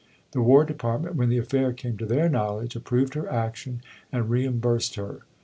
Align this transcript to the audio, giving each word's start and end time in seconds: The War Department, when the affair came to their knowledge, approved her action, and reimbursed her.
The 0.31 0.41
War 0.41 0.63
Department, 0.65 1.15
when 1.15 1.29
the 1.29 1.37
affair 1.37 1.73
came 1.73 1.95
to 1.97 2.07
their 2.07 2.27
knowledge, 2.27 2.75
approved 2.75 3.13
her 3.13 3.31
action, 3.31 3.83
and 4.11 4.31
reimbursed 4.31 4.95
her. 4.95 5.19